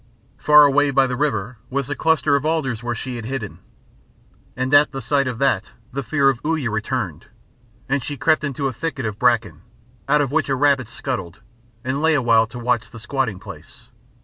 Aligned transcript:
Far 0.39 0.63
away 0.63 0.89
by 0.89 1.05
the 1.05 1.15
river 1.15 1.59
was 1.69 1.85
the 1.85 1.95
cluster 1.95 2.35
of 2.35 2.43
alders 2.43 2.81
where 2.81 2.95
she 2.95 3.17
had 3.17 3.25
hidden. 3.25 3.59
And 4.55 4.73
at 4.73 4.91
the 4.91 4.99
sight 4.99 5.27
of 5.27 5.37
that 5.37 5.73
the 5.93 6.01
fear 6.01 6.27
of 6.27 6.39
Uya 6.43 6.71
returned, 6.71 7.27
and 7.87 8.03
she 8.03 8.17
crept 8.17 8.43
into 8.43 8.65
a 8.65 8.73
thicket 8.73 9.05
of 9.05 9.19
bracken, 9.19 9.61
out 10.07 10.21
of 10.21 10.31
which 10.31 10.49
a 10.49 10.55
rabbit 10.55 10.89
scuttled, 10.89 11.41
and 11.83 12.01
lay 12.01 12.15
awhile 12.15 12.47
to 12.47 12.57
watch 12.57 12.89
the 12.89 12.97
squatting 12.97 13.37
place. 13.39 13.89